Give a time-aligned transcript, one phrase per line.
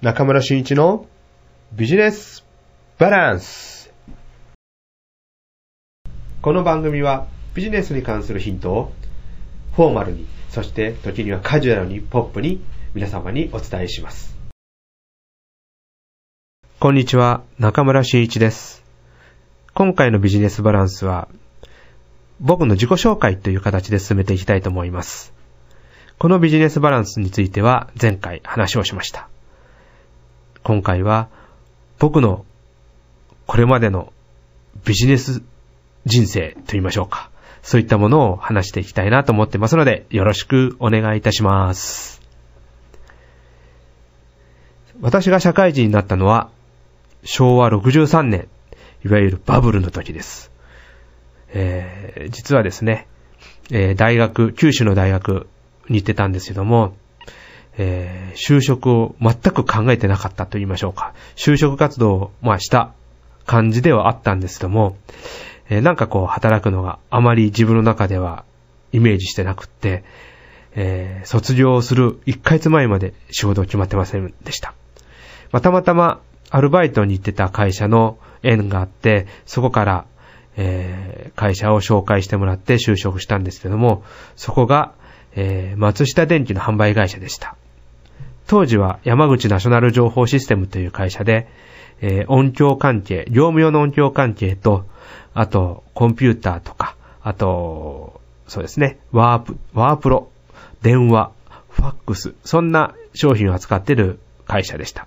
[0.00, 1.06] 中村俊一の
[1.72, 2.44] ビジネス
[2.98, 3.92] バランス。
[6.40, 8.92] この番組はビジネスに関するヒントを
[9.74, 12.62] フォーマルに、そして時にはカジュアルにポップに
[12.94, 14.36] 皆様にお伝えします。
[16.78, 18.84] こんにちは、中村俊一です。
[19.74, 21.26] 今回のビジネスバランスは
[22.38, 25.34] 僕の自己紹介という形で進めていきたいと思います。
[26.18, 29.28] このビジネスバランスについては前回話をしました。
[30.68, 31.30] 今回は
[31.98, 32.44] 僕の
[33.46, 34.12] これまでの
[34.84, 35.40] ビジネス
[36.04, 37.30] 人生と言いましょうか。
[37.62, 42.20] そういったものを話していきたいなと思ってますので、よろしくお願いいたします。
[45.00, 46.50] 私が社会人になったのは、
[47.24, 48.48] 昭和63年、
[49.06, 50.52] いわゆるバブルの時です。
[51.48, 53.06] えー、実はですね、
[53.70, 55.46] えー、大学、九州の大学
[55.88, 56.94] に行ってたんですけども、
[57.78, 61.14] えー、就職を全く考えてなかったと言いましょうか。
[61.36, 62.92] 就職活動を、まあ、した
[63.46, 64.96] 感じではあったんですけども、
[65.70, 68.44] えー、なんかこう、働くのがあまり自分の中では
[68.92, 70.04] イメージしてなくって、
[70.74, 74.74] えー、卒業する1ヶ月前まで仕事決まってませんでした。
[75.52, 80.04] まあ、たまたまアルバイトに行ってた会社の縁があって、そこから
[80.60, 84.02] えー、会社を紹介してもらって就職したんですけども、
[84.34, 84.92] そこが、
[85.36, 87.56] えー、松下電機の販売会社でした。
[88.48, 91.46] 当時は山口ナショナル情報システムという会社で、
[92.00, 94.86] えー、音響関係、業務用の音響関係と、
[95.34, 100.30] あと、コンピューターとか、あと、そうですね、ワープ、ワープロ、
[100.80, 101.30] 電話、
[101.68, 105.06] ファックス、そんな商品を扱っている会社でした。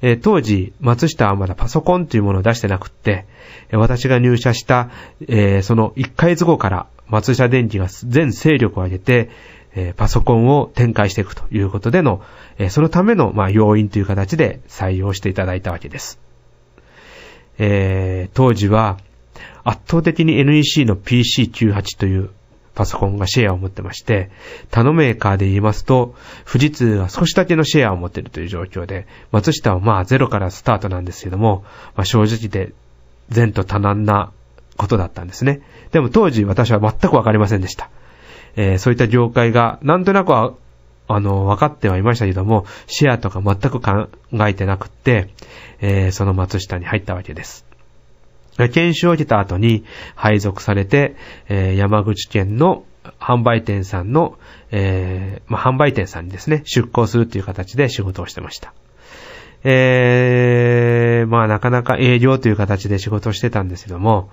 [0.00, 3.26] えー、当時、松下はまだパソコンというものを出してなくって、
[3.72, 4.88] 私が入社した、
[5.28, 9.28] えー、その1ヶ月後から松下電機が全勢力を挙げて、
[9.78, 12.22] え、パソコンを展開していくということでの、
[12.58, 16.20] え、そのための、ま、要因という形で採用していただいたわけです。
[17.58, 18.98] えー、当時は
[19.64, 22.30] 圧倒的に NEC の PC98 という
[22.74, 24.30] パソコンがシェアを持ってまして、
[24.70, 26.14] 他のメーカーで言いますと、
[26.46, 31.64] 富士通は少しだけのシェアを持っているという状況で、松下はまあゼロからスタートなんですけども、
[31.96, 32.72] まあ、正直で
[33.34, 34.30] 前途多難な
[34.76, 35.60] ことだったんですね。
[35.90, 37.90] でも当時私は全くわかりませんでした。
[38.58, 40.52] えー、そういった業界がなんとなくは、
[41.06, 44.08] あの、分かってはいましたけども、シェアとか全く考
[44.46, 45.28] えてなくって、
[45.80, 47.64] えー、その松下に入ったわけです。
[48.72, 49.84] 研修を受けた後に
[50.16, 51.14] 配属されて、
[51.48, 52.84] えー、山口県の
[53.20, 54.36] 販売店さんの、
[54.72, 58.74] えー、まあ、販売店さんにですね、出向するという形で仕事をしてました。
[59.62, 64.30] えー、まあなかなか営業という形で仕事をしてたんですけども、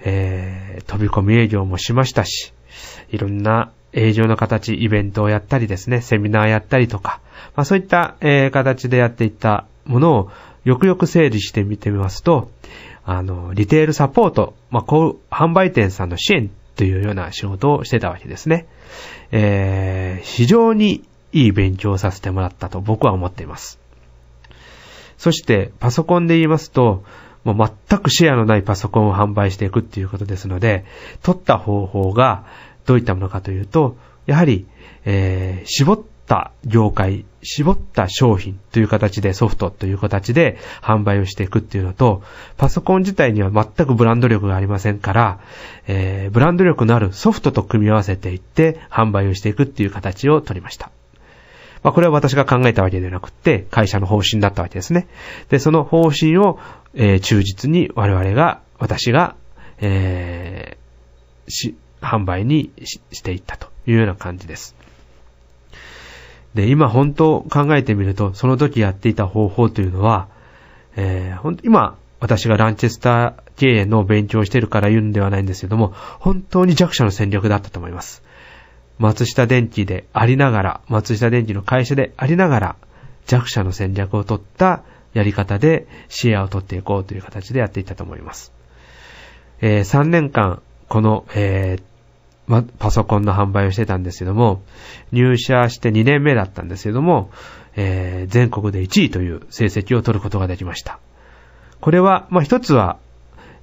[0.00, 2.52] えー、飛び込み営業もしましたし、
[3.10, 7.20] いろんな営業の形、イベントをやったりですね、セミナーやったりとか、
[7.56, 10.30] まあそういった、えー、形でやっていったものを
[10.64, 12.50] よくよく整理してみてみますと、
[13.04, 18.66] あの、リテールサポート、まあこう、販売店さんの支援というような仕事をしてたわけですね。
[19.32, 23.78] えー、非常にいい勉強をさせてもらったと僕は思っています。
[25.18, 27.04] そしてパソコンで言いますと、
[27.44, 30.84] もう全くシェアのないパソコンを販売していくっていうことですので、
[31.22, 32.44] 取った方法が
[32.86, 34.66] どういったものかというと、やはり、
[35.04, 42.22] えー、絞った業界、絞った商品という形でソフトという形で販売をしていくっていうのと、
[42.56, 45.40] パソコン自体には全くブランド力がありませんから、
[45.88, 50.90] えー、ブランド力のあるソフトと組み合わせていって販売をしていくっていう形を取りました。
[51.82, 55.08] まあ、これは私が考えたわけではなくて、会社の方針だったわけですね。
[55.48, 56.60] で、その方針を、
[56.94, 59.36] えー、忠実に我々が、私が、
[59.80, 62.72] えー、し、販売に
[63.12, 64.74] していったというような感じです。
[66.54, 70.28] で、今本当考えてみると、その時やっていた方法というのは、
[70.96, 78.22] えー、今、私がランチェスター経営の勉強をしているから言うんではないんですけども、本当に弱者の戦略だったと思います。
[78.98, 82.76] 松下電機でありながら、松下電機の会社でありながら、
[83.26, 84.82] 弱者の戦略を取った
[85.14, 88.52] やり方でシェアを取っていこうという形でやっていったと思います。
[89.60, 91.82] えー、3年間、この、えー
[92.46, 94.62] ま、パソコンの販売をしてたんですけども、
[95.12, 97.30] 入社して2年目だったんですけども、
[97.76, 100.98] えー、全国で1位という成績を取ることができました。
[101.80, 102.98] これは、まあ、一つは、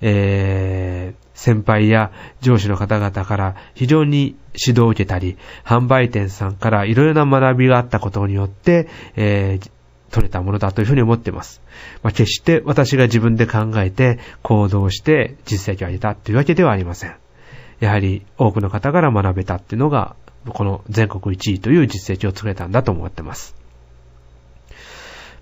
[0.01, 2.11] えー、先輩や
[2.41, 9.71] 上司の方々から非常に指導を受けたり、販売店さんからいろいろな学びがあったことによって、えー、
[10.09, 11.61] 取れたものだというふうに思っています。
[12.03, 17.15] まあ、決して私が自分で考えて行動して実績を上げたというわけではありません。
[17.79, 20.15] やはり多くの方から学べたっていうのが、
[20.47, 23.55] この全国1位という実績を作れたんだと思っています。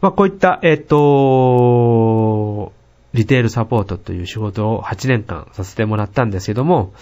[0.01, 2.73] まあ、こういった、えっ、と、
[3.13, 6.93] リテールサポートという仕事を8年間させてもらったんですけども、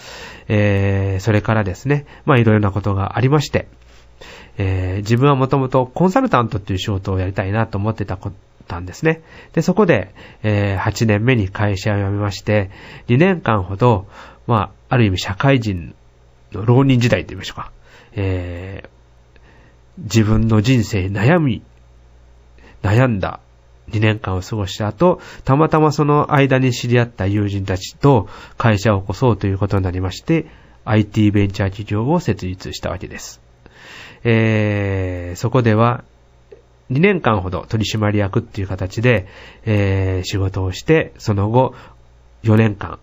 [0.48, 3.68] えー、それからですね、まあいろいろなことがありまして、
[4.58, 8.18] えー、自分はもともとコンサルタントっていう仕事をやりたいなと思ってた
[8.66, 9.22] たんですね。
[9.52, 10.12] で、そこで、
[10.42, 12.70] えー、8年目に会社を辞めまして、
[13.08, 14.06] 2年間ほど、
[14.46, 15.94] まあ、ある意味社会人
[16.52, 17.72] の浪人時代と言いましょうか。
[18.12, 21.62] えー、自分の人生悩み、
[22.82, 23.40] 悩んだ
[23.90, 30.46] 2年間を過ごした後、たまたまその間に知り合った友人たちと会社を起こそうということになりまして、
[30.84, 33.45] IT ベンチャー企業を設立したわけです。
[34.24, 36.04] えー、そこでは
[36.90, 39.26] 2年間ほど取締役っていう形で、
[39.64, 41.74] えー、仕事をして、その後
[42.44, 42.98] 4年間、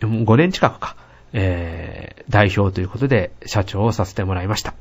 [0.00, 0.96] 5年近くか、
[1.32, 4.74] えー、代表ということで社長をさせてもらいました。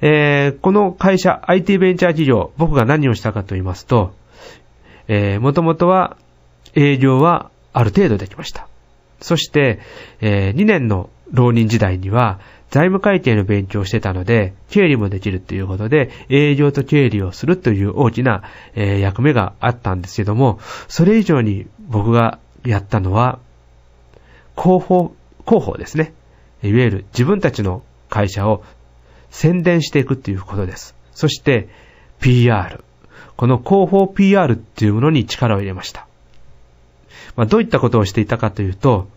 [0.00, 4.14] えー、この会社、IT ベンチャー企業、僕が何をしたかと言いますと、
[5.08, 6.16] えー、もともとは
[6.74, 8.68] 営業はある程度できました。
[9.20, 9.80] そして、
[10.20, 12.38] えー、2年の浪人時代には、
[12.70, 18.42] 財務会計の勉強をしてたので、経理もできるということで、営業と経理をするという大きな、
[18.74, 23.38] えー、役目があったんですけども、それ以上に僕がやったのは、
[24.56, 25.14] 広報、
[25.46, 26.12] 広報ですね。
[26.62, 28.64] いわゆる自分たちの会社を
[29.30, 30.94] 宣伝していくっていうことです。
[31.12, 31.68] そして、
[32.20, 32.84] PR。
[33.36, 36.06] この広報 PR っていうものに力を入れました。
[37.36, 39.08] まあ、どういったことをしていたかというと、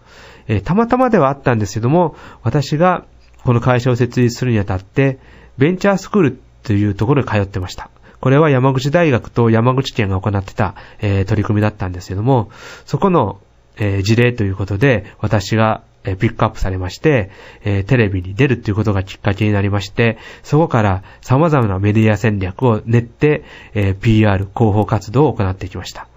[0.48, 3.06] えー、たまたまではあったんですけども、私が
[3.44, 5.20] この会社を設立するにあたって、
[5.58, 7.90] ベンチャースクールというところに通ってました。
[8.20, 12.52] これは山口大学と山口県が行ってた、えー、取り組みだったんですけども、
[12.86, 13.40] そこの、
[13.78, 17.30] えー、事例ということで、私がえピックアップされまして、
[17.64, 23.44] えテレビに出るっていうことがきっかけになりまして、そこから様々なメディア戦略を練って、
[23.74, 26.08] え PR、広報活動を行ってきました。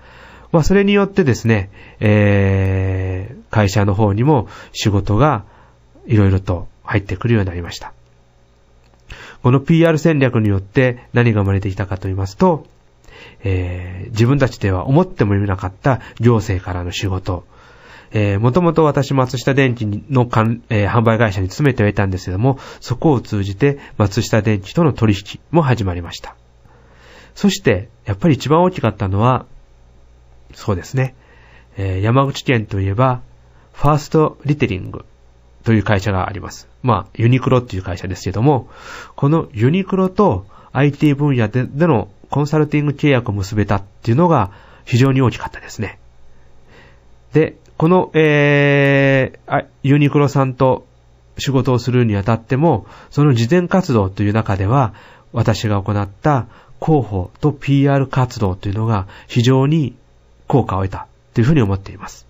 [0.52, 5.44] まあ、それによってですね、え、会社の方にも仕事が
[6.06, 7.92] いろいろと入ってくるようになりました。
[9.42, 12.66] この PR 戦略によって何が生まれてきたかと言いますと、
[13.42, 17.44] えー、自分たちでは思ってもみなかった行政からの仕事、
[18.14, 20.22] えー、もともと私、松下電機の
[20.70, 26.36] えー、販売会社に勤めてはいたんですけども、そこを通じて松下電機との取引も始まりました。
[27.34, 29.46] そして、やっぱり一番大きかったのは、
[30.54, 31.16] そうですね、
[31.76, 33.20] えー、山口県といえば、
[33.72, 35.04] ファーストリテリング
[35.64, 36.68] という会社があります。
[36.82, 38.68] まあ、ユニクロっていう会社ですけども、
[39.16, 44.50] このユニクロと IT 分野でのコンサルティング契約を結べたっていうのが
[44.84, 45.98] 非常に大きかったですね。
[47.32, 50.86] で、この、えー、ユニクロさんと
[51.38, 54.94] 仕事をするにあたっても、その事前活動という中では、
[55.32, 56.46] 私が行った
[56.80, 59.96] 広報と PR 活動というのが非常に
[60.46, 62.26] 効果を得たというふうに思っています。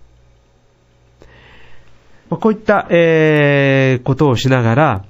[2.29, 5.05] こういった、えー、ことをしながら、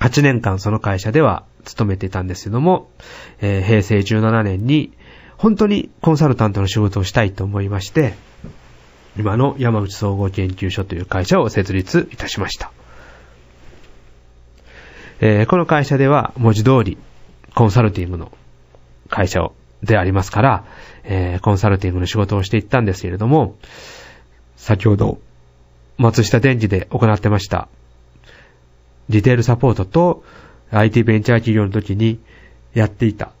[0.00, 2.90] 8年間その会社では勤めていたんですけども、
[3.40, 4.92] えー、平成17年に
[5.36, 8.14] 本当にコンサルタントの仕事をしたいと思いまして、
[9.16, 12.72] 今の山口総合研究所という会社を設立いたしました。
[15.20, 16.98] えー、この会社では文字通り
[17.54, 18.30] コンサルティングの
[19.08, 19.50] 会社
[19.82, 20.64] でありますから、
[21.02, 23.56] えー、コンサルティングの仕事をしていったんですけれども、
[24.56, 25.18] 先ほど
[25.98, 27.68] 松下電機で行ってました、
[29.08, 30.24] リテールサポートと
[30.70, 32.20] IT ベンチャー企業の時に
[32.74, 33.32] やっていた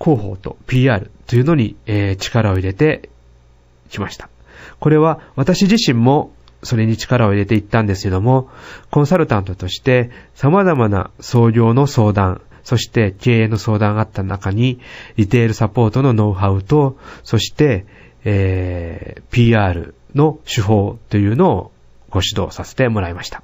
[0.00, 3.08] 広報と PR というのに、えー、力を入れて
[3.90, 4.28] きました。
[4.80, 6.32] これは私自身も
[6.62, 8.48] それに力を入れていったんですけども、
[8.90, 14.80] コンサルタントとして様々な創業の相談、そして経営の相談があった中に、
[15.16, 17.84] リテールサポートのノウハウと、そして、
[18.24, 21.72] えー、PR の手法というのを
[22.10, 23.42] ご指導させてもらいました。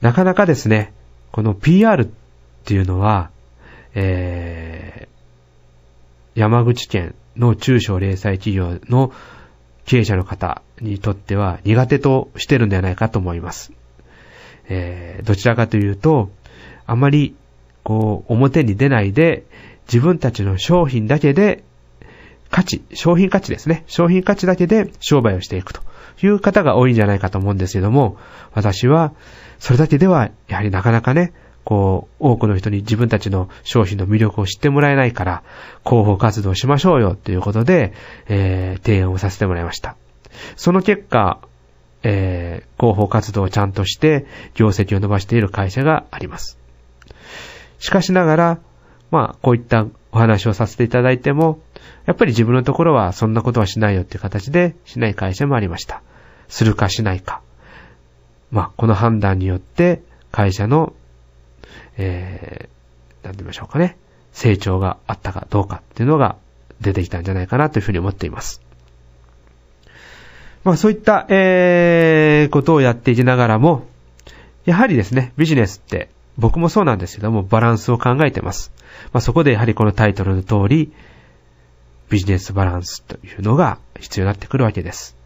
[0.00, 0.92] なかなかですね、
[1.32, 2.08] この PR っ
[2.64, 3.30] ていうのは、
[3.94, 9.12] えー、山口県の中小零細企業の
[9.84, 13.72] 経営者の方にとっては苦手としてるんではないかと思います。
[14.68, 16.30] えー、どちらかというと、
[16.86, 17.34] あまり、
[17.82, 19.44] こう、表に出ないで、
[19.86, 21.64] 自分たちの商品だけで、
[22.50, 23.84] 価値、商品価値ですね。
[23.86, 25.80] 商品価値だけで商売をしていくと
[26.22, 28.16] いう方が多いんじゃないかと思うんですけども、
[28.52, 29.12] 私は、
[29.58, 31.32] それだけでは、やはりなかなかね、
[31.64, 35.42] こう、多くの人に自分たちの商品の魅力を知ってもらえないから、
[35.84, 37.92] 広報活動しましょうよということで、
[38.28, 39.96] えー、提案をさせてもらいました。
[40.56, 41.38] その結果、
[42.02, 46.58] えー、広報活動をちゃんとして、業績を伸ばしている会社があります。
[47.78, 48.58] しかしながら、
[49.10, 51.60] まあ、こういったお話をさせていただいても、
[52.06, 56.02] やっぱり自分のところはそんなことはしないよっていう形でしない会社もありました。
[56.48, 57.40] するかしないか。
[58.50, 60.02] まあ、この判断によって
[60.32, 60.92] 会社の、
[61.96, 63.96] えー、なんて言いましょうかね。
[64.32, 66.36] 成長があったかどうかっていうのが
[66.80, 68.60] 出てきたんじゃないかなというふうに思っています。
[70.64, 73.86] まあそういった、えー、ことをやっていきながらも、
[74.64, 76.08] やはりですね、ビジネスって
[76.38, 78.72] 僕もそうなんですけども、バランスを考えてます。
[79.12, 80.92] まあそこでやはりこのタイトルの通り、
[82.08, 85.16] ビジネスバランスというのが必要になってくるわけです。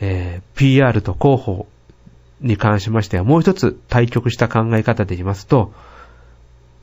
[0.00, 1.66] えー、PR と広報
[2.40, 5.72] に関しましてはもう一つ対極した考え方で言いますと、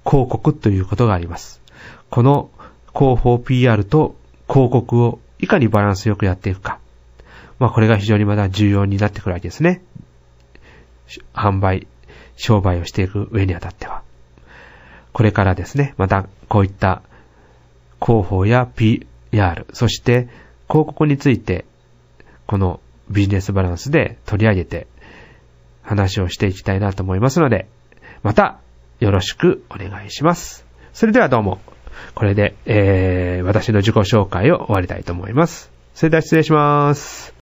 [0.06, 1.62] 広告ということがあります。
[2.10, 2.50] この
[2.96, 4.16] 広報 PR と
[4.48, 6.80] 広告をいかにバランスよくやっていくか。
[7.60, 9.84] まあこれが非常にまだ重要になってくるわけですね。
[11.34, 11.88] 販売、
[12.36, 14.02] 商売をしていく上にあたっては。
[15.12, 17.02] これからですね、またこういった
[18.02, 20.28] 広報や PR、そして
[20.68, 21.66] 広告について、
[22.48, 24.88] このビジネスバランスで取り上げて
[25.82, 27.68] 話をしていきたいなと思いますので、
[28.24, 28.60] また
[29.00, 30.66] よろしくお願いします。
[30.94, 31.60] それではどうも、
[32.16, 35.72] これで、えー、私の自己紹介を終わりたいと思います。
[35.94, 37.43] それでは失礼します。